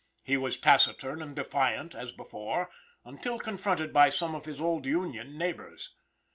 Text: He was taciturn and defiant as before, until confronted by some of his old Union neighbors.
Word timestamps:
He 0.23 0.35
was 0.35 0.57
taciturn 0.57 1.21
and 1.21 1.35
defiant 1.35 1.93
as 1.93 2.11
before, 2.11 2.71
until 3.05 3.37
confronted 3.37 3.93
by 3.93 4.09
some 4.09 4.33
of 4.33 4.45
his 4.45 4.59
old 4.59 4.87
Union 4.87 5.37
neighbors. 5.37 5.93